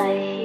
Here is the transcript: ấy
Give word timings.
ấy 0.00 0.39